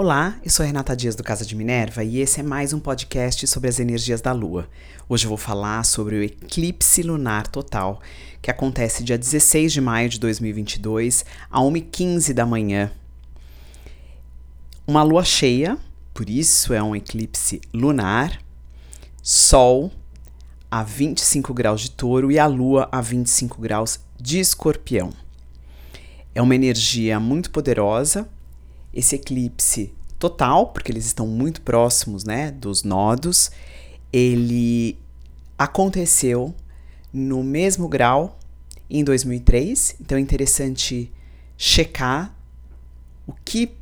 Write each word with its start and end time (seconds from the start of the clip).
Olá, 0.00 0.38
eu 0.44 0.50
sou 0.52 0.64
Renata 0.64 0.94
Dias 0.94 1.16
do 1.16 1.24
Casa 1.24 1.44
de 1.44 1.56
Minerva 1.56 2.04
e 2.04 2.20
esse 2.20 2.38
é 2.38 2.42
mais 2.44 2.72
um 2.72 2.78
podcast 2.78 3.44
sobre 3.48 3.68
as 3.68 3.80
energias 3.80 4.20
da 4.20 4.30
Lua. 4.30 4.68
Hoje 5.08 5.24
eu 5.24 5.28
vou 5.28 5.36
falar 5.36 5.84
sobre 5.84 6.14
o 6.14 6.22
eclipse 6.22 7.02
lunar 7.02 7.48
total, 7.48 8.00
que 8.40 8.48
acontece 8.48 9.02
dia 9.02 9.18
16 9.18 9.72
de 9.72 9.80
maio 9.80 10.08
de 10.08 10.20
2022, 10.20 11.24
a 11.50 11.58
1h15 11.58 12.32
da 12.32 12.46
manhã. 12.46 12.92
Uma 14.86 15.02
lua 15.02 15.24
cheia, 15.24 15.76
por 16.14 16.30
isso 16.30 16.72
é 16.72 16.80
um 16.80 16.94
eclipse 16.94 17.60
lunar, 17.74 18.40
Sol 19.20 19.90
a 20.70 20.84
25 20.84 21.52
graus 21.52 21.80
de 21.80 21.90
touro 21.90 22.30
e 22.30 22.38
a 22.38 22.46
Lua 22.46 22.88
a 22.92 23.00
25 23.00 23.60
graus 23.60 23.98
de 24.16 24.38
escorpião. 24.38 25.10
É 26.32 26.40
uma 26.40 26.54
energia 26.54 27.18
muito 27.18 27.50
poderosa 27.50 28.28
esse 28.98 29.14
eclipse 29.14 29.92
total, 30.18 30.66
porque 30.66 30.90
eles 30.90 31.06
estão 31.06 31.26
muito 31.26 31.62
próximos, 31.62 32.24
né, 32.24 32.50
dos 32.50 32.82
nodos, 32.82 33.50
ele 34.12 34.98
aconteceu 35.56 36.52
no 37.12 37.44
mesmo 37.44 37.88
grau 37.88 38.38
em 38.90 39.04
2003, 39.04 39.96
então 40.00 40.18
é 40.18 40.20
interessante 40.20 41.12
checar 41.56 42.34
o 43.26 43.32
que 43.44 43.72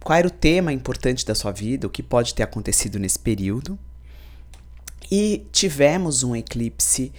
qual 0.00 0.16
era 0.16 0.28
o 0.28 0.30
tema 0.30 0.72
importante 0.72 1.26
da 1.26 1.34
sua 1.34 1.50
vida, 1.50 1.84
o 1.88 1.90
que 1.90 2.02
pode 2.02 2.32
ter 2.32 2.44
acontecido 2.44 2.96
nesse 2.96 3.18
período. 3.18 3.76
E 5.10 5.44
tivemos 5.50 6.22
um 6.22 6.36
eclipse 6.36 7.12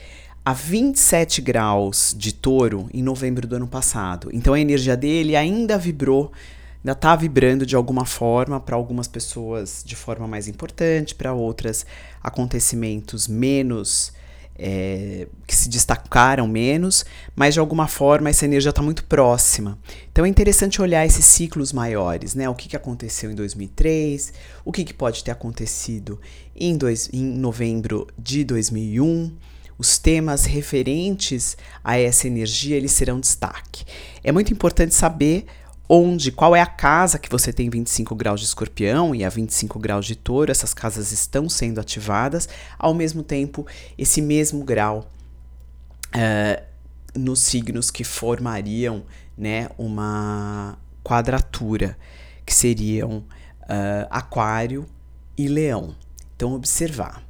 a 0.45 0.53
27 0.53 1.41
graus 1.41 2.16
de 2.17 2.34
touro 2.34 2.89
em 2.94 3.03
novembro 3.03 3.45
do 3.45 3.58
ano 3.58 3.67
passado. 3.67 4.30
Então 4.31 4.53
a 4.53 4.59
energia 4.59 4.95
dele 4.95 5.36
ainda 5.36 5.78
vibrou 5.78 6.31
ainda 6.88 6.94
está 6.94 7.16
vibrando 7.18 7.66
de 7.66 7.76
alguma 7.76 8.05
forma 8.05 8.62
para 8.62 8.76
algumas 8.76 9.09
pessoas 9.09 9.84
de 9.86 9.95
forma 9.95 10.26
mais 10.26 10.48
importante, 10.48 11.14
para 11.14 11.34
outras 11.34 11.86
acontecimentos 12.23 13.28
menos 13.28 14.14
é, 14.58 15.28
que 15.45 15.53
se 15.53 15.67
destacaram 15.67 16.48
menos, 16.48 17.06
mas 17.36 17.53
de 17.53 17.59
alguma 17.59 17.88
forma 17.88 18.30
essa 18.30 18.45
energia 18.45 18.70
está 18.70 18.81
muito 18.81 19.03
próxima. 19.03 19.78
Então 20.09 20.23
é 20.23 20.30
interessante 20.30 20.81
olhar 20.81 21.06
esses 21.06 21.26
ciclos 21.26 21.73
maiores, 21.73 22.34
né? 22.34 22.48
O 22.50 22.56
que, 22.56 22.70
que 22.70 22.76
aconteceu 22.78 23.30
em 23.30 23.36
2003, 23.36 24.31
o 24.64 24.72
que, 24.72 24.86
que 24.86 24.94
pode 24.94 25.23
ter 25.26 25.31
acontecido 25.31 26.20
em, 26.56 26.78
dois, 26.78 27.09
em 27.11 27.23
novembro 27.23 28.08
de 28.17 28.45
2001 28.45 29.36
os 29.80 30.00
temas 30.00 30.45
referentes 30.45 31.56
a 31.83 32.00
essa 32.00 32.26
energia 32.26 32.76
eles 32.76 32.92
serão 32.94 33.20
destaque. 33.20 33.86
É 34.23 34.31
muito 34.31 34.52
importante 34.52 34.95
saber 34.95 35.45
onde, 35.89 36.31
qual 36.31 36.55
é 36.55 36.61
a 36.61 36.66
casa 36.66 37.17
que 37.17 37.30
você 37.30 37.53
tem 37.53 37.69
25 37.69 38.13
graus 38.16 38.41
de 38.41 38.45
escorpião 38.45 39.16
e 39.16 39.23
a 39.23 39.30
25 39.30 39.80
graus 39.80 40.05
de 40.05 40.16
touro, 40.16 40.52
essas 40.52 40.73
casas 40.73 41.11
estão 41.11 41.47
sendo 41.47 41.80
ativadas, 41.80 42.49
ao 42.77 42.93
mesmo 42.93 43.23
tempo, 43.23 43.66
esse 43.97 44.21
mesmo 44.21 44.63
grau 44.63 45.09
uh, 46.08 46.63
nos 47.17 47.41
signos 47.41 47.89
que 47.89 48.03
formariam 48.03 49.03
né, 49.38 49.69
uma 49.77 50.77
quadratura, 51.03 51.97
que 52.45 52.53
seriam 52.53 53.19
uh, 53.19 54.08
Aquário 54.09 54.85
e 55.38 55.47
Leão. 55.47 55.95
Então, 56.35 56.53
observar. 56.53 57.23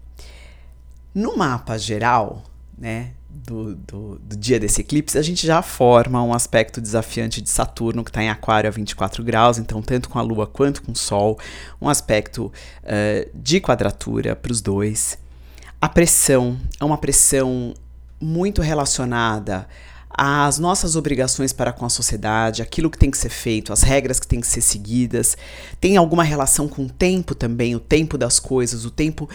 No 1.13 1.37
mapa 1.37 1.77
geral, 1.77 2.43
né, 2.77 3.13
do, 3.29 3.75
do, 3.75 4.19
do, 4.19 4.35
dia 4.35 4.59
desse 4.59 4.81
eclipse, 4.81 5.17
a 5.17 5.21
gente 5.21 5.45
já 5.45 5.61
forma 5.61 6.21
um 6.23 6.33
aspecto 6.33 6.81
desafiante 6.81 7.41
de 7.41 7.49
Saturno, 7.49 8.03
que 8.03 8.09
está 8.09 8.23
em 8.23 8.29
Aquário 8.29 8.67
a 8.67 8.71
24 8.71 9.23
graus, 9.23 9.57
então, 9.57 9.81
tanto 9.81 10.09
com 10.09 10.17
a 10.17 10.21
Lua 10.21 10.47
quanto 10.47 10.81
com 10.81 10.91
o 10.91 10.95
Sol, 10.95 11.39
um 11.81 11.89
aspecto 11.89 12.45
uh, 12.45 13.29
de 13.33 13.59
quadratura 13.59 14.35
para 14.35 14.51
os 14.51 14.61
dois. 14.61 15.17
A 15.79 15.87
pressão 15.87 16.57
é 16.79 16.83
uma 16.83 16.97
pressão 16.97 17.73
muito 18.19 18.61
relacionada 18.61 19.67
as 20.17 20.57
nossas 20.57 20.95
obrigações 20.95 21.53
para 21.53 21.71
com 21.71 21.85
a 21.85 21.89
sociedade, 21.89 22.63
aquilo 22.63 22.89
que 22.89 22.97
tem 22.97 23.11
que 23.11 23.17
ser 23.17 23.29
feito, 23.29 23.71
as 23.71 23.83
regras 23.83 24.19
que 24.19 24.27
têm 24.27 24.41
que 24.41 24.47
ser 24.47 24.61
seguidas, 24.61 25.37
tem 25.79 25.95
alguma 25.95 26.23
relação 26.23 26.67
com 26.67 26.85
o 26.85 26.89
tempo 26.89 27.35
também, 27.35 27.75
o 27.75 27.79
tempo 27.79 28.17
das 28.17 28.39
coisas, 28.39 28.83
o 28.83 28.89
tempo 28.89 29.29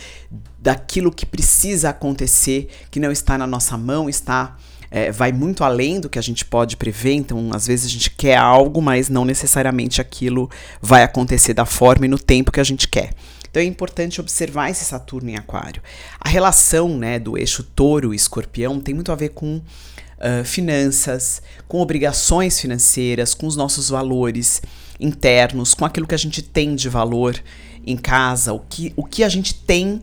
daquilo 0.58 1.12
que 1.12 1.24
precisa 1.24 1.90
acontecer, 1.90 2.68
que 2.90 2.98
não 2.98 3.12
está 3.12 3.38
na 3.38 3.46
nossa 3.46 3.78
mão, 3.78 4.08
está 4.08 4.56
é, 4.90 5.10
vai 5.10 5.32
muito 5.32 5.64
além 5.64 5.98
do 5.98 6.08
que 6.08 6.18
a 6.18 6.22
gente 6.22 6.44
pode 6.44 6.76
prever. 6.76 7.14
Então, 7.14 7.50
às 7.54 7.66
vezes 7.66 7.86
a 7.86 7.88
gente 7.88 8.10
quer 8.10 8.36
algo, 8.36 8.82
mas 8.82 9.08
não 9.08 9.24
necessariamente 9.24 10.00
aquilo 10.00 10.50
vai 10.82 11.02
acontecer 11.02 11.54
da 11.54 11.64
forma 11.64 12.04
e 12.04 12.08
no 12.08 12.18
tempo 12.18 12.52
que 12.52 12.60
a 12.60 12.64
gente 12.64 12.86
quer. 12.86 13.10
Então 13.52 13.62
é 13.62 13.66
importante 13.66 14.18
observar 14.18 14.70
esse 14.70 14.82
Saturno 14.82 15.28
em 15.28 15.36
Aquário. 15.36 15.82
A 16.18 16.26
relação 16.26 16.96
né, 16.96 17.18
do 17.18 17.36
eixo 17.36 17.62
touro 17.62 18.14
e 18.14 18.16
escorpião 18.16 18.80
tem 18.80 18.94
muito 18.94 19.12
a 19.12 19.14
ver 19.14 19.28
com 19.28 19.56
uh, 19.56 20.42
finanças, 20.42 21.42
com 21.68 21.78
obrigações 21.78 22.58
financeiras, 22.58 23.34
com 23.34 23.46
os 23.46 23.54
nossos 23.54 23.90
valores 23.90 24.62
internos, 24.98 25.74
com 25.74 25.84
aquilo 25.84 26.06
que 26.06 26.14
a 26.14 26.18
gente 26.18 26.40
tem 26.40 26.74
de 26.74 26.88
valor 26.88 27.38
em 27.86 27.96
casa, 27.96 28.54
o 28.54 28.60
que, 28.60 28.90
o 28.96 29.04
que 29.04 29.22
a 29.22 29.28
gente 29.28 29.52
tem 29.52 30.00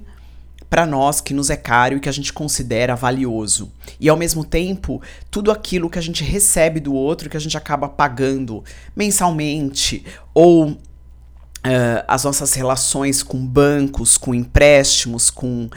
para 0.70 0.86
nós 0.86 1.20
que 1.20 1.34
nos 1.34 1.50
é 1.50 1.56
caro 1.56 1.98
e 1.98 2.00
que 2.00 2.08
a 2.08 2.12
gente 2.12 2.32
considera 2.32 2.96
valioso. 2.96 3.72
E 4.00 4.08
ao 4.08 4.16
mesmo 4.16 4.46
tempo, 4.46 5.02
tudo 5.32 5.50
aquilo 5.50 5.90
que 5.90 5.98
a 5.98 6.02
gente 6.04 6.24
recebe 6.24 6.80
do 6.80 6.94
outro 6.94 7.32
que 7.32 7.38
a 7.38 7.40
gente 7.40 7.58
acaba 7.58 7.90
pagando 7.90 8.64
mensalmente 8.96 10.06
ou 10.36 10.78
Uh, 11.60 12.04
as 12.08 12.24
nossas 12.24 12.54
relações 12.54 13.22
com 13.22 13.46
bancos, 13.46 14.18
com 14.18 14.34
empréstimos, 14.34 15.30
com 15.30 15.70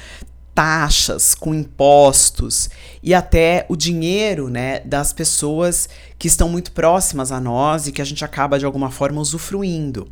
taxas, 0.55 1.35
com 1.35 1.55
impostos 1.55 2.69
e 3.03 3.15
até 3.15 3.65
o 3.69 3.77
dinheiro, 3.77 4.49
né, 4.49 4.81
das 4.81 5.13
pessoas 5.13 5.89
que 6.19 6.29
estão 6.29 6.49
muito 6.49 6.73
próximas 6.73 7.33
a 7.33 7.41
nós 7.41 7.87
e 7.87 7.93
que 7.93 8.03
a 8.03 8.05
gente 8.05 8.25
acaba 8.25 8.59
de 8.59 8.65
alguma 8.65 8.91
forma 8.91 9.21
usufruindo. 9.21 10.09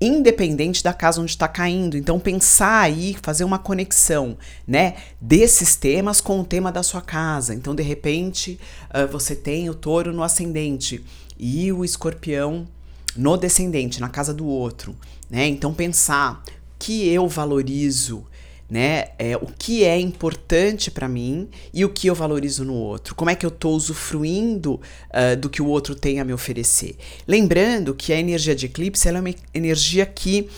Independente 0.00 0.82
da 0.82 0.94
casa 0.94 1.20
onde 1.20 1.30
está 1.30 1.46
caindo. 1.46 1.96
Então, 1.96 2.18
pensar 2.18 2.80
aí, 2.80 3.14
fazer 3.22 3.44
uma 3.44 3.58
conexão, 3.58 4.36
né, 4.66 4.94
desses 5.20 5.76
temas 5.76 6.20
com 6.20 6.40
o 6.40 6.44
tema 6.44 6.72
da 6.72 6.82
sua 6.82 7.02
casa. 7.02 7.54
Então, 7.54 7.74
de 7.74 7.82
repente, 7.82 8.58
uh, 8.94 9.06
você 9.06 9.36
tem 9.36 9.68
o 9.68 9.74
touro 9.74 10.12
no 10.12 10.22
ascendente 10.22 11.04
e 11.38 11.70
o 11.70 11.84
escorpião 11.84 12.66
no 13.16 13.36
descendente, 13.36 14.00
na 14.00 14.08
casa 14.08 14.32
do 14.32 14.46
outro, 14.46 14.96
né? 15.28 15.46
Então, 15.46 15.72
pensar 15.74 16.42
que 16.78 17.08
eu 17.08 17.28
valorizo 17.28 18.26
né? 18.70 19.06
É, 19.18 19.36
o 19.36 19.46
que 19.46 19.82
é 19.82 19.98
importante 19.98 20.90
para 20.90 21.08
mim 21.08 21.48
e 21.74 21.84
o 21.84 21.88
que 21.88 22.06
eu 22.06 22.14
valorizo 22.14 22.64
no 22.64 22.74
outro. 22.74 23.16
Como 23.16 23.28
é 23.28 23.34
que 23.34 23.44
eu 23.44 23.48
estou 23.48 23.74
usufruindo 23.74 24.74
uh, 24.74 25.36
do 25.36 25.50
que 25.50 25.60
o 25.60 25.66
outro 25.66 25.96
tem 25.96 26.20
a 26.20 26.24
me 26.24 26.32
oferecer. 26.32 26.96
Lembrando 27.26 27.94
que 27.94 28.12
a 28.12 28.16
energia 28.16 28.54
de 28.54 28.66
eclipse 28.66 29.08
é 29.08 29.12
uma 29.12 29.34
energia 29.52 30.06
que 30.06 30.48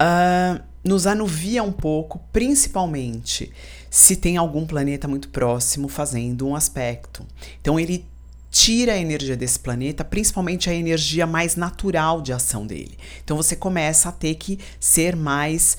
uh, 0.00 0.62
nos 0.84 1.06
anuvia 1.06 1.62
um 1.62 1.72
pouco, 1.72 2.20
principalmente 2.32 3.50
se 3.90 4.14
tem 4.14 4.36
algum 4.36 4.64
planeta 4.64 5.08
muito 5.08 5.28
próximo 5.30 5.88
fazendo 5.88 6.46
um 6.46 6.54
aspecto. 6.54 7.26
Então 7.60 7.80
ele 7.80 8.06
tira 8.58 8.94
a 8.94 8.98
energia 8.98 9.36
desse 9.36 9.60
planeta, 9.60 10.04
principalmente 10.04 10.68
a 10.68 10.74
energia 10.74 11.28
mais 11.28 11.54
natural 11.54 12.20
de 12.20 12.32
ação 12.32 12.66
dele. 12.66 12.98
Então 13.22 13.36
você 13.36 13.54
começa 13.54 14.08
a 14.08 14.12
ter 14.12 14.34
que 14.34 14.58
ser 14.80 15.14
mais 15.14 15.78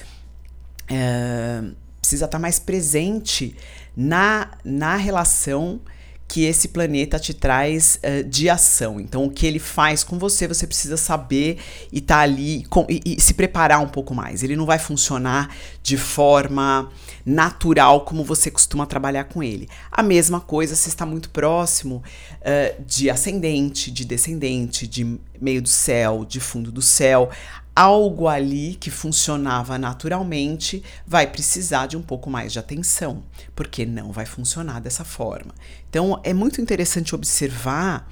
é, 0.87 1.61
precisa 1.99 2.23
estar 2.23 2.39
mais 2.39 2.57
presente 2.57 3.53
na, 3.95 4.51
na 4.63 4.95
relação 4.95 5.81
que 6.29 6.45
esse 6.45 6.67
planeta 6.67 7.17
te 7.19 7.33
traz 7.33 7.99
uh, 8.03 8.23
de 8.23 8.47
ação. 8.49 8.99
Então, 8.99 9.25
o 9.25 9.31
que 9.31 9.47
ele 9.47 9.57
faz 9.57 10.03
com 10.03 10.19
você, 10.19 10.47
você 10.47 10.67
precisa 10.67 10.95
saber 10.95 11.57
e 11.91 11.97
estar 11.97 12.17
tá 12.17 12.21
ali 12.21 12.63
com, 12.69 12.85
e, 12.87 13.01
e, 13.03 13.19
se 13.19 13.33
preparar 13.33 13.81
um 13.81 13.87
pouco 13.87 14.13
mais. 14.13 14.43
Ele 14.43 14.55
não 14.55 14.65
vai 14.65 14.77
funcionar 14.77 15.53
de 15.81 15.97
forma 15.97 16.91
natural 17.25 18.01
como 18.01 18.23
você 18.23 18.51
costuma 18.51 18.85
trabalhar 18.85 19.23
com 19.23 19.41
ele. 19.41 19.67
A 19.91 20.03
mesma 20.03 20.39
coisa 20.39 20.75
se 20.75 20.87
está 20.87 21.03
muito 21.03 21.31
próximo 21.31 22.03
uh, 22.41 22.83
de 22.85 23.09
ascendente, 23.09 23.89
de 23.89 24.05
descendente, 24.05 24.85
de 24.85 25.19
meio 25.41 25.63
do 25.63 25.69
céu, 25.69 26.23
de 26.25 26.39
fundo 26.39 26.71
do 26.71 26.81
céu 26.81 27.31
algo 27.79 28.27
ali 28.27 28.75
que 28.75 28.91
funcionava 28.91 29.77
naturalmente 29.77 30.83
vai 31.07 31.25
precisar 31.25 31.87
de 31.87 31.95
um 31.95 32.01
pouco 32.01 32.29
mais 32.29 32.51
de 32.51 32.59
atenção, 32.59 33.23
porque 33.55 33.85
não 33.85 34.11
vai 34.11 34.25
funcionar 34.25 34.81
dessa 34.81 35.05
forma. 35.05 35.55
Então 35.89 36.19
é 36.21 36.33
muito 36.33 36.59
interessante 36.59 37.15
observar 37.15 38.11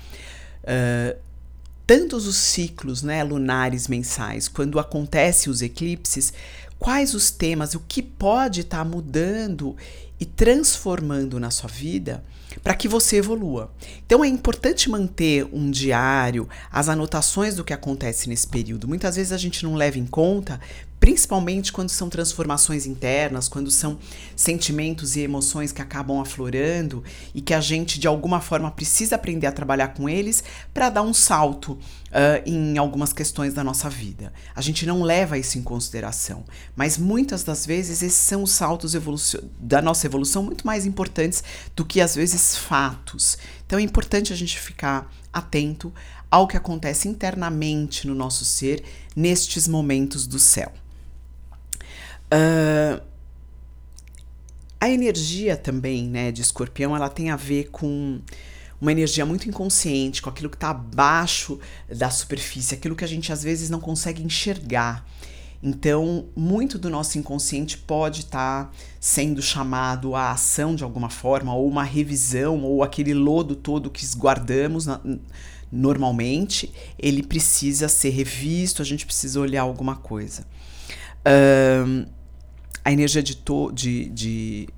uh, 0.63 1.19
tantos 1.85 2.27
os 2.27 2.37
ciclos 2.37 3.03
né, 3.03 3.21
lunares 3.25 3.89
mensais, 3.89 4.47
quando 4.47 4.79
acontecem 4.79 5.51
os 5.51 5.61
eclipses, 5.61 6.31
quais 6.79 7.13
os 7.13 7.29
temas, 7.29 7.75
o 7.75 7.81
que 7.81 8.01
pode 8.01 8.61
estar 8.61 8.77
tá 8.77 8.85
mudando 8.85 9.75
e 10.17 10.25
transformando 10.25 11.41
na 11.41 11.51
sua 11.51 11.69
vida 11.69 12.23
para 12.63 12.75
que 12.75 12.88
você 12.88 13.17
evolua. 13.17 13.71
Então 14.05 14.23
é 14.23 14.27
importante 14.27 14.89
manter 14.89 15.47
um 15.51 15.69
diário, 15.69 16.47
as 16.71 16.89
anotações 16.89 17.55
do 17.55 17.63
que 17.63 17.73
acontece 17.73 18.29
nesse 18.29 18.47
período. 18.47 18.88
Muitas 18.88 19.15
vezes 19.15 19.31
a 19.31 19.38
gente 19.38 19.63
não 19.63 19.75
leva 19.75 19.97
em 19.97 20.05
conta, 20.05 20.59
principalmente 20.99 21.71
quando 21.71 21.89
são 21.89 22.09
transformações 22.09 22.85
internas, 22.85 23.47
quando 23.47 23.69
são 23.69 23.99
sentimentos 24.35 25.15
e 25.15 25.21
emoções 25.21 25.71
que 25.71 25.81
acabam 25.81 26.19
aflorando 26.19 27.03
e 27.33 27.41
que 27.41 27.53
a 27.53 27.61
gente 27.61 27.99
de 27.99 28.07
alguma 28.07 28.41
forma 28.41 28.71
precisa 28.71 29.15
aprender 29.15 29.47
a 29.47 29.51
trabalhar 29.51 29.89
com 29.89 30.09
eles 30.09 30.44
para 30.73 30.89
dar 30.89 31.03
um 31.03 31.13
salto 31.13 31.73
uh, 31.73 31.79
em 32.45 32.77
algumas 32.77 33.13
questões 33.13 33.53
da 33.53 33.63
nossa 33.63 33.89
vida. 33.89 34.33
A 34.55 34.61
gente 34.61 34.85
não 34.85 35.03
leva 35.03 35.38
isso 35.38 35.57
em 35.57 35.63
consideração, 35.63 36.44
mas 36.75 36.97
muitas 36.97 37.44
das 37.44 37.65
vezes 37.65 38.01
esses 38.01 38.17
são 38.17 38.44
os 38.44 38.51
saltos 38.51 38.94
da 39.59 39.81
nossa 39.81 40.07
evolução 40.07 40.44
muito 40.44 40.65
mais 40.65 40.85
importantes 40.85 41.44
do 41.75 41.85
que 41.85 42.01
às 42.01 42.15
vezes 42.15 42.57
fatos. 42.57 43.38
Então 43.65 43.77
é 43.77 43.81
importante 43.81 44.33
a 44.33 44.35
gente 44.35 44.59
ficar 44.59 45.11
atento 45.31 45.94
ao 46.29 46.47
que 46.47 46.57
acontece 46.57 47.07
internamente 47.07 48.05
no 48.07 48.15
nosso 48.15 48.44
ser 48.44 48.83
nestes 49.15 49.67
momentos 49.67 50.27
do 50.27 50.39
céu. 50.39 50.71
Uh, 52.33 53.01
a 54.79 54.89
energia 54.89 55.57
também, 55.57 56.07
né, 56.07 56.31
de 56.31 56.41
escorpião, 56.41 56.95
ela 56.95 57.09
tem 57.09 57.29
a 57.29 57.35
ver 57.35 57.69
com 57.69 58.19
uma 58.79 58.91
energia 58.91 59.25
muito 59.25 59.50
inconsciente, 59.50 60.21
com 60.21 60.29
aquilo 60.29 60.50
que 60.50 60.56
está 60.56 60.69
abaixo 60.69 61.59
da 61.89 62.09
superfície, 62.09 62.75
aquilo 62.75 62.95
que 62.95 63.03
a 63.03 63.07
gente 63.07 63.33
às 63.33 63.41
vezes 63.41 63.69
não 63.69 63.79
consegue 63.79 64.21
enxergar. 64.24 65.06
Então, 65.63 66.27
muito 66.35 66.77
do 66.77 66.89
nosso 66.89 67.18
inconsciente 67.18 67.77
pode 67.79 68.21
estar 68.21 68.65
tá 68.65 68.71
sendo 69.00 69.41
chamado 69.41 70.15
à 70.15 70.31
ação 70.31 70.75
de 70.75 70.83
alguma 70.83 71.09
forma, 71.09 71.56
ou 71.56 71.68
uma 71.68 71.83
revisão, 71.83 72.62
ou 72.62 72.83
aquele 72.83 73.13
lodo 73.13 73.56
todo 73.56 73.89
que 73.89 74.06
guardamos 74.15 74.85
na, 74.85 75.01
normalmente, 75.71 76.71
ele 77.00 77.23
precisa 77.23 77.89
ser 77.89 78.09
revisto, 78.09 78.81
a 78.81 78.85
gente 78.85 79.06
precisa 79.06 79.39
olhar 79.39 79.63
alguma 79.63 79.95
coisa. 79.95 80.45
Um, 81.25 82.06
a 82.87 82.91
energia 82.93 83.21
de, 83.21 83.35
to, 83.35 83.69
de, 83.73 84.07
de, 84.11 84.69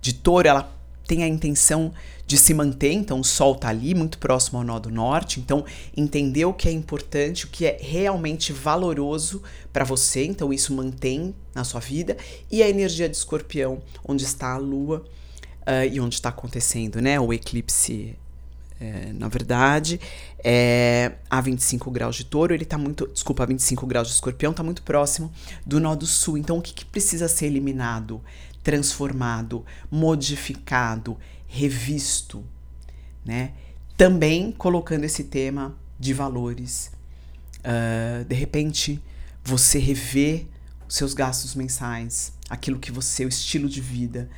de 0.00 0.12
touro, 0.14 0.46
ela 0.46 0.72
tem 1.04 1.24
a 1.24 1.26
intenção 1.26 1.92
de 2.24 2.38
se 2.38 2.54
manter, 2.54 2.92
então 2.92 3.18
o 3.18 3.24
Sol 3.24 3.54
está 3.54 3.70
ali, 3.70 3.92
muito 3.92 4.18
próximo 4.18 4.58
ao 4.58 4.64
nó 4.64 4.78
do 4.78 4.88
norte, 4.88 5.40
então 5.40 5.64
entender 5.96 6.44
o 6.44 6.54
que 6.54 6.68
é 6.68 6.70
importante, 6.70 7.46
o 7.46 7.48
que 7.48 7.66
é 7.66 7.76
realmente 7.80 8.52
valoroso 8.52 9.42
para 9.72 9.84
você, 9.84 10.24
então 10.24 10.52
isso 10.52 10.72
mantém 10.72 11.34
na 11.52 11.64
sua 11.64 11.80
vida, 11.80 12.16
e 12.48 12.62
a 12.62 12.68
energia 12.68 13.08
de 13.08 13.16
escorpião, 13.16 13.82
onde 14.06 14.22
está 14.22 14.54
a 14.54 14.56
lua 14.56 15.04
uh, 15.62 15.92
e 15.92 15.98
onde 16.00 16.14
está 16.14 16.28
acontecendo 16.28 17.00
né, 17.00 17.18
o 17.18 17.32
eclipse 17.32 18.16
é, 18.80 19.12
na 19.12 19.28
verdade, 19.28 20.00
é, 20.42 21.12
a 21.28 21.38
25 21.38 21.90
graus 21.90 22.16
de 22.16 22.24
touro, 22.24 22.54
ele 22.54 22.64
tá 22.64 22.78
muito. 22.78 23.06
Desculpa, 23.08 23.42
a 23.42 23.46
25 23.46 23.86
graus 23.86 24.08
de 24.08 24.14
escorpião 24.14 24.54
tá 24.54 24.62
muito 24.62 24.82
próximo 24.82 25.30
do 25.66 25.78
nó 25.78 25.94
do 25.94 26.06
sul. 26.06 26.38
Então, 26.38 26.56
o 26.56 26.62
que, 26.62 26.72
que 26.72 26.86
precisa 26.86 27.28
ser 27.28 27.46
eliminado, 27.46 28.22
transformado, 28.62 29.66
modificado, 29.90 31.18
revisto, 31.46 32.42
né? 33.22 33.52
Também 33.98 34.50
colocando 34.50 35.04
esse 35.04 35.24
tema 35.24 35.76
de 35.98 36.14
valores. 36.14 36.90
Uh, 37.58 38.24
de 38.24 38.34
repente, 38.34 39.02
você 39.44 39.78
rever 39.78 40.46
os 40.88 40.96
seus 40.96 41.12
gastos 41.12 41.54
mensais, 41.54 42.32
aquilo 42.48 42.78
que 42.78 42.90
você, 42.90 43.26
o 43.26 43.28
estilo 43.28 43.68
de 43.68 43.82
vida. 43.82 44.30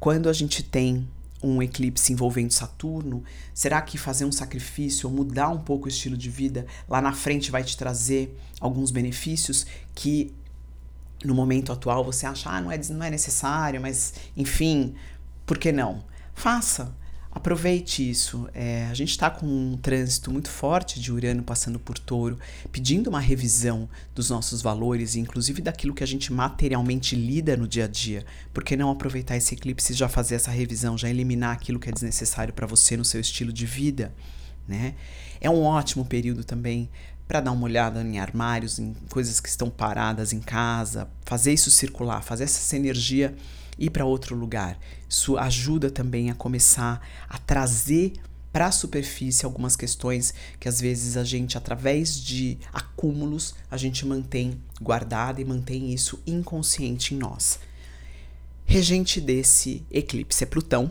Quando 0.00 0.30
a 0.30 0.32
gente 0.32 0.62
tem 0.62 1.06
um 1.46 1.62
eclipse 1.62 2.12
envolvendo 2.12 2.52
Saturno? 2.52 3.22
Será 3.52 3.80
que 3.82 3.98
fazer 3.98 4.24
um 4.24 4.32
sacrifício 4.32 5.08
ou 5.08 5.14
mudar 5.14 5.48
um 5.50 5.58
pouco 5.58 5.86
o 5.86 5.88
estilo 5.88 6.16
de 6.16 6.30
vida 6.30 6.66
lá 6.88 7.00
na 7.00 7.12
frente 7.12 7.50
vai 7.50 7.62
te 7.62 7.76
trazer 7.76 8.36
alguns 8.60 8.90
benefícios 8.90 9.66
que 9.94 10.34
no 11.24 11.34
momento 11.34 11.72
atual 11.72 12.04
você 12.04 12.26
acha, 12.26 12.50
ah, 12.50 12.60
não 12.60 12.70
é, 12.70 12.78
não 12.90 13.04
é 13.04 13.10
necessário, 13.10 13.80
mas 13.80 14.14
enfim, 14.36 14.94
por 15.46 15.58
que 15.58 15.72
não? 15.72 16.04
Faça. 16.34 16.94
Aproveite 17.34 18.08
isso. 18.08 18.48
É, 18.54 18.86
a 18.88 18.94
gente 18.94 19.10
está 19.10 19.28
com 19.28 19.44
um 19.44 19.76
trânsito 19.76 20.30
muito 20.30 20.48
forte 20.48 21.00
de 21.00 21.12
Urano 21.12 21.42
passando 21.42 21.80
por 21.80 21.98
Touro, 21.98 22.38
pedindo 22.70 23.10
uma 23.10 23.18
revisão 23.18 23.88
dos 24.14 24.30
nossos 24.30 24.62
valores, 24.62 25.16
inclusive 25.16 25.60
daquilo 25.60 25.92
que 25.92 26.04
a 26.04 26.06
gente 26.06 26.32
materialmente 26.32 27.16
lida 27.16 27.56
no 27.56 27.66
dia 27.66 27.86
a 27.86 27.88
dia. 27.88 28.24
Por 28.52 28.62
que 28.62 28.76
não 28.76 28.88
aproveitar 28.88 29.36
esse 29.36 29.52
eclipse 29.54 29.92
e 29.92 29.96
já 29.96 30.08
fazer 30.08 30.36
essa 30.36 30.52
revisão, 30.52 30.96
já 30.96 31.10
eliminar 31.10 31.52
aquilo 31.52 31.80
que 31.80 31.88
é 31.88 31.92
desnecessário 31.92 32.54
para 32.54 32.68
você 32.68 32.96
no 32.96 33.04
seu 33.04 33.20
estilo 33.20 33.52
de 33.52 33.66
vida? 33.66 34.14
Né? 34.66 34.94
É 35.40 35.50
um 35.50 35.62
ótimo 35.62 36.04
período 36.04 36.44
também 36.44 36.88
para 37.26 37.40
dar 37.40 37.52
uma 37.52 37.64
olhada 37.64 38.02
em 38.02 38.18
armários, 38.18 38.78
em 38.78 38.94
coisas 39.10 39.40
que 39.40 39.48
estão 39.48 39.70
paradas 39.70 40.32
em 40.32 40.40
casa, 40.40 41.08
fazer 41.24 41.52
isso 41.52 41.70
circular, 41.70 42.22
fazer 42.22 42.44
essa 42.44 42.76
energia 42.76 43.34
ir 43.78 43.90
para 43.90 44.04
outro 44.04 44.36
lugar. 44.36 44.78
Isso 45.08 45.36
ajuda 45.36 45.90
também 45.90 46.30
a 46.30 46.34
começar 46.34 47.06
a 47.28 47.38
trazer 47.38 48.12
para 48.52 48.66
a 48.66 48.72
superfície 48.72 49.44
algumas 49.44 49.74
questões 49.74 50.32
que 50.60 50.68
às 50.68 50.80
vezes 50.80 51.16
a 51.16 51.24
gente, 51.24 51.58
através 51.58 52.16
de 52.16 52.56
acúmulos, 52.72 53.54
a 53.68 53.76
gente 53.76 54.06
mantém 54.06 54.60
guardada 54.80 55.40
e 55.40 55.44
mantém 55.44 55.92
isso 55.92 56.22
inconsciente 56.24 57.14
em 57.14 57.18
nós. 57.18 57.58
Regente 58.64 59.20
desse 59.20 59.84
eclipse 59.90 60.44
é 60.44 60.46
Plutão. 60.46 60.90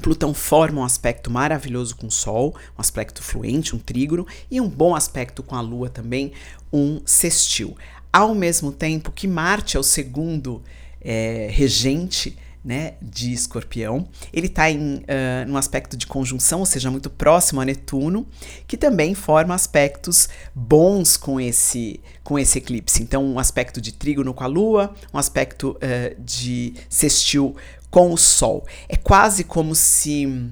Plutão 0.00 0.32
forma 0.32 0.80
um 0.80 0.84
aspecto 0.84 1.30
maravilhoso 1.30 1.96
com 1.96 2.06
o 2.06 2.10
Sol, 2.10 2.54
um 2.76 2.80
aspecto 2.80 3.22
fluente, 3.22 3.76
um 3.76 3.78
trígono, 3.78 4.26
e 4.50 4.60
um 4.60 4.68
bom 4.68 4.94
aspecto 4.94 5.42
com 5.42 5.54
a 5.54 5.60
Lua 5.60 5.90
também, 5.90 6.32
um 6.72 7.00
sextil. 7.04 7.76
Ao 8.12 8.34
mesmo 8.34 8.72
tempo 8.72 9.12
que 9.12 9.28
Marte 9.28 9.76
é 9.76 9.80
o 9.80 9.82
segundo 9.82 10.62
é, 11.00 11.48
regente 11.50 12.36
né, 12.64 12.94
de 13.02 13.32
escorpião. 13.32 14.06
Ele 14.32 14.46
está 14.46 14.70
em 14.70 14.98
uh, 14.98 15.02
um 15.48 15.56
aspecto 15.56 15.96
de 15.96 16.06
conjunção, 16.06 16.60
ou 16.60 16.66
seja, 16.66 16.90
muito 16.90 17.10
próximo 17.10 17.60
a 17.60 17.64
Netuno, 17.64 18.26
que 18.68 18.76
também 18.76 19.14
forma 19.14 19.54
aspectos 19.54 20.28
bons 20.54 21.16
com 21.16 21.40
esse, 21.40 22.00
com 22.22 22.38
esse 22.38 22.58
eclipse. 22.58 23.02
Então, 23.02 23.24
um 23.24 23.38
aspecto 23.38 23.80
de 23.80 23.92
trígono 23.92 24.32
com 24.32 24.44
a 24.44 24.46
Lua, 24.46 24.94
um 25.12 25.18
aspecto 25.18 25.70
uh, 25.70 26.22
de 26.22 26.74
sextil 26.88 27.56
com 27.92 28.10
o 28.10 28.16
Sol. 28.16 28.66
É 28.88 28.96
quase 28.96 29.44
como 29.44 29.76
se 29.76 30.50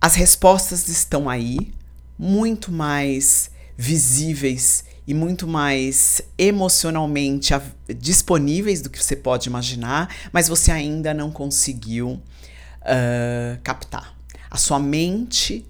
as 0.00 0.14
respostas 0.14 0.88
estão 0.88 1.28
aí, 1.28 1.72
muito 2.18 2.72
mais 2.72 3.50
visíveis 3.76 4.84
e 5.06 5.12
muito 5.12 5.46
mais 5.46 6.22
emocionalmente 6.38 7.52
disponíveis 7.98 8.80
do 8.80 8.88
que 8.88 9.02
você 9.02 9.14
pode 9.14 9.48
imaginar, 9.48 10.08
mas 10.32 10.48
você 10.48 10.72
ainda 10.72 11.12
não 11.12 11.30
conseguiu 11.30 12.12
uh, 12.12 13.60
captar. 13.62 14.16
A 14.50 14.56
sua 14.56 14.78
mente 14.78 15.66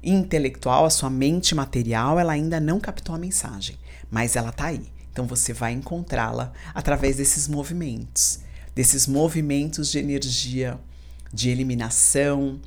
intelectual, 0.00 0.84
a 0.84 0.90
sua 0.90 1.10
mente 1.10 1.56
material, 1.56 2.20
ela 2.20 2.34
ainda 2.34 2.60
não 2.60 2.78
captou 2.78 3.14
a 3.16 3.18
mensagem, 3.18 3.76
mas 4.08 4.36
ela 4.36 4.52
tá 4.52 4.66
aí. 4.66 4.92
Então 5.10 5.26
você 5.26 5.52
vai 5.52 5.72
encontrá-la 5.72 6.52
através 6.72 7.16
desses 7.16 7.48
movimentos, 7.48 8.45
desses 8.76 9.06
movimentos 9.06 9.90
de 9.90 9.98
energia, 9.98 10.78
de 11.32 11.48
eliminação, 11.48 12.60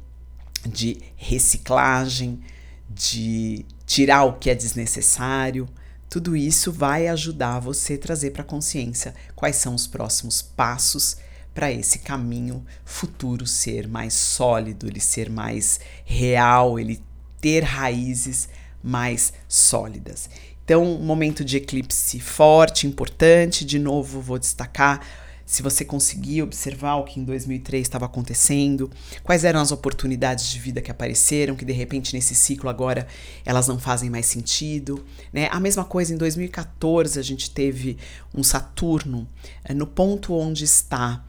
de 0.68 0.98
reciclagem, 1.16 2.42
de 2.90 3.64
tirar 3.86 4.24
o 4.24 4.34
que 4.34 4.50
é 4.50 4.56
desnecessário, 4.56 5.70
tudo 6.10 6.36
isso 6.36 6.72
vai 6.72 7.08
ajudar 7.08 7.60
você 7.60 7.94
a 7.94 8.00
trazer 8.00 8.32
para 8.32 8.42
a 8.42 8.46
consciência 8.46 9.14
quais 9.36 9.58
são 9.58 9.76
os 9.76 9.86
próximos 9.86 10.42
passos 10.42 11.18
para 11.54 11.72
esse 11.72 12.00
caminho 12.00 12.66
futuro 12.84 13.46
ser 13.46 13.88
mais 13.88 14.16
sólido, 14.16 14.88
ele 14.88 15.00
ser 15.00 15.30
mais 15.30 15.80
real, 16.04 16.80
ele 16.80 17.04
ter 17.40 17.64
raízes 17.64 18.50
mais 18.82 19.32
sólidas. 19.48 20.28
Então, 20.66 20.84
um 20.84 21.04
momento 21.04 21.46
de 21.46 21.58
eclipse 21.58 22.20
forte, 22.20 22.88
importante, 22.88 23.64
de 23.64 23.78
novo 23.78 24.22
vou 24.22 24.40
destacar 24.40 25.02
se 25.50 25.64
você 25.64 25.84
conseguir 25.84 26.44
observar 26.44 26.98
o 26.98 27.04
que 27.04 27.20
em 27.20 27.24
2003 27.24 27.82
estava 27.82 28.06
acontecendo, 28.06 28.88
quais 29.24 29.44
eram 29.44 29.60
as 29.60 29.72
oportunidades 29.72 30.48
de 30.48 30.60
vida 30.60 30.80
que 30.80 30.92
apareceram, 30.92 31.56
que 31.56 31.66
de 31.66 31.74
repente 31.74 32.14
nesse 32.14 32.36
ciclo 32.36 32.70
agora 32.70 33.08
elas 33.44 33.68
não 33.68 33.80
fazem 33.80 34.12
mais 34.12 34.28
sentido. 34.28 35.04
Né? 35.34 35.50
A 35.52 35.60
mesma 35.60 35.84
coisa 35.84 36.14
em 36.14 36.18
2014 36.18 37.18
a 37.18 37.24
gente 37.24 37.50
teve 37.50 37.98
um 38.32 38.44
Saturno 38.44 39.28
é, 39.64 39.74
no 39.74 39.88
ponto 39.88 40.36
onde 40.36 40.66
está 40.66 41.26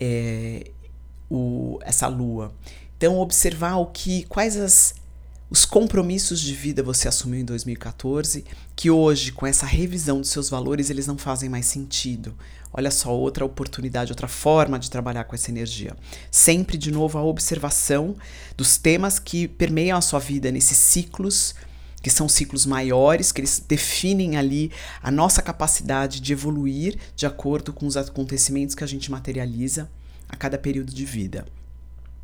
é, 0.00 0.72
o, 1.30 1.78
essa 1.82 2.08
Lua. 2.08 2.52
Então 2.96 3.20
observar 3.20 3.76
o 3.76 3.86
que, 3.86 4.24
quais 4.24 4.56
as 4.56 4.94
os 5.50 5.64
compromissos 5.64 6.40
de 6.40 6.54
vida 6.54 6.80
você 6.80 7.08
assumiu 7.08 7.40
em 7.40 7.44
2014, 7.44 8.44
que 8.76 8.88
hoje, 8.88 9.32
com 9.32 9.44
essa 9.44 9.66
revisão 9.66 10.20
dos 10.20 10.30
seus 10.30 10.48
valores, 10.48 10.90
eles 10.90 11.08
não 11.08 11.18
fazem 11.18 11.48
mais 11.48 11.66
sentido. 11.66 12.36
Olha 12.72 12.90
só, 12.90 13.12
outra 13.12 13.44
oportunidade, 13.44 14.12
outra 14.12 14.28
forma 14.28 14.78
de 14.78 14.90
trabalhar 14.90 15.24
com 15.24 15.34
essa 15.34 15.50
energia. 15.50 15.96
Sempre, 16.30 16.78
de 16.78 16.92
novo, 16.92 17.18
a 17.18 17.22
observação 17.22 18.14
dos 18.56 18.76
temas 18.76 19.18
que 19.18 19.48
permeiam 19.48 19.98
a 19.98 20.00
sua 20.00 20.20
vida 20.20 20.52
nesses 20.52 20.76
ciclos, 20.76 21.54
que 22.00 22.10
são 22.10 22.28
ciclos 22.28 22.64
maiores, 22.64 23.32
que 23.32 23.40
eles 23.40 23.62
definem 23.66 24.36
ali 24.36 24.70
a 25.02 25.10
nossa 25.10 25.42
capacidade 25.42 26.20
de 26.20 26.32
evoluir 26.32 26.96
de 27.16 27.26
acordo 27.26 27.72
com 27.72 27.86
os 27.86 27.96
acontecimentos 27.96 28.74
que 28.74 28.84
a 28.84 28.86
gente 28.86 29.10
materializa 29.10 29.90
a 30.28 30.36
cada 30.36 30.56
período 30.56 30.94
de 30.94 31.04
vida. 31.04 31.44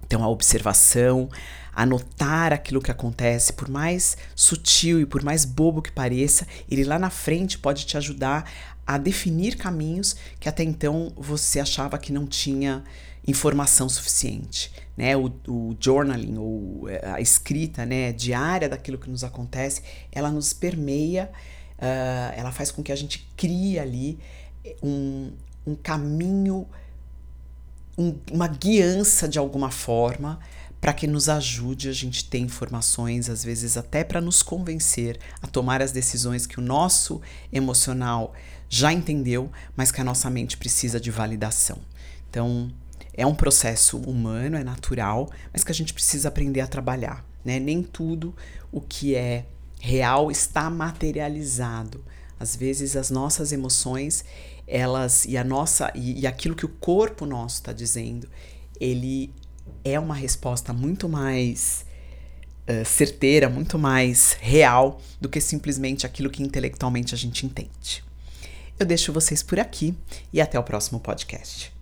Então, 0.07 0.23
a 0.23 0.29
observação, 0.29 1.29
anotar 1.75 2.53
aquilo 2.53 2.81
que 2.81 2.93
acontece, 2.93 3.53
por 3.53 3.69
mais 3.69 4.17
sutil 4.37 5.01
e 5.01 5.07
por 5.07 5.25
mais 5.25 5.45
bobo 5.45 5.83
que 5.83 5.91
pareça, 5.91 6.47
ele 6.71 6.85
lá 6.85 6.97
na 6.97 7.11
frente 7.11 7.59
pode 7.59 7.85
te 7.85 7.97
ajudar 7.97 8.49
a 8.87 8.99
definir 8.99 9.57
caminhos 9.57 10.17
que 10.39 10.49
até 10.49 10.63
então 10.63 11.13
você 11.17 11.61
achava 11.61 11.99
que 11.99 12.13
não 12.13 12.27
tinha 12.27 12.85
informação 13.27 13.89
suficiente, 13.89 14.73
né? 14.97 15.17
O, 15.17 15.33
o 15.49 15.77
journaling 15.81 16.39
ou 16.39 16.89
é, 16.89 17.01
a 17.05 17.21
escrita, 17.21 17.85
né, 17.85 18.13
diária 18.13 18.69
daquilo 18.69 18.99
que 18.99 19.11
nos 19.11 19.25
acontece, 19.25 19.83
ela 20.13 20.31
nos 20.31 20.53
permeia, 20.53 21.31
uh, 21.79 22.39
ela 22.39 22.53
faz 22.53 22.71
com 22.71 22.83
que 22.83 22.93
a 22.93 22.97
gente 22.97 23.29
crie 23.37 23.79
ali 23.79 24.19
um, 24.83 25.33
um 25.67 25.75
caminho 25.75 26.69
um, 27.99 28.15
uma 28.31 28.47
guiança 28.47 29.29
de 29.29 29.39
alguma 29.39 29.71
forma 29.71 30.39
para 30.87 30.95
que 30.95 31.09
nos 31.09 31.29
ajude 31.29 31.89
a 31.89 31.93
gente 31.93 32.27
ter 32.27 32.39
informações, 32.39 33.29
às 33.29 33.43
vezes 33.43 33.77
até 33.77 34.05
para 34.05 34.21
nos 34.21 34.41
convencer 34.41 35.19
a 35.43 35.49
tomar 35.49 35.83
as 35.83 35.91
decisões 35.91 36.47
que 36.47 36.61
o 36.61 36.63
nosso 36.63 37.21
emocional 37.53 38.33
já 38.69 38.93
entendeu, 38.93 39.51
mas 39.75 39.91
que 39.91 40.01
a 40.01 40.05
nossa 40.05 40.31
mente 40.31 40.57
precisa 40.57 41.01
de 41.01 41.11
validação. 41.11 41.79
Então, 42.31 42.71
é 43.13 43.27
um 43.27 43.35
processo 43.35 43.99
humano, 43.99 44.57
é 44.57 44.63
natural, 44.63 45.29
mas 45.53 45.65
que 45.65 45.73
a 45.73 45.75
gente 45.75 45.93
precisa 45.93 46.29
aprender 46.29 46.61
a 46.61 46.69
trabalhar. 46.69 47.27
Né? 47.45 47.59
Nem 47.59 47.83
tudo 47.83 48.33
o 48.71 48.81
que 48.81 49.17
é 49.17 49.45
real 49.81 50.31
está 50.31 50.71
materializado. 50.71 52.05
Às 52.39 52.55
vezes 52.55 52.95
as 52.95 53.11
nossas 53.11 53.51
emoções, 53.51 54.25
elas 54.69 55.25
e 55.25 55.37
a 55.37 55.43
nossa 55.43 55.91
e, 55.97 56.21
e 56.21 56.29
aquilo 56.29 56.55
que 56.55 56.65
o 56.65 56.69
corpo 56.69 57.27
nosso 57.27 57.57
está 57.57 57.73
dizendo, 57.73 58.29
ele 58.79 59.35
é 59.85 59.99
uma 59.99 60.15
resposta 60.15 60.73
muito 60.73 61.09
mais 61.09 61.87
uh, 62.69 62.85
certeira, 62.85 63.49
muito 63.49 63.79
mais 63.79 64.37
real 64.41 65.01
do 65.21 65.29
que 65.29 65.41
simplesmente 65.41 66.07
aquilo 66.07 66.31
que 66.31 66.43
intelectualmente 66.43 67.15
a 67.15 67.19
gente 67.19 67.45
entende. 67.45 68.05
Eu 68.79 68.87
deixo 68.87 69.13
vocês 69.13 69.43
por 69.43 69.59
aqui 69.59 69.95
e 70.33 70.41
até 70.41 70.59
o 70.59 70.63
próximo 70.63 71.01
podcast. 71.01 71.76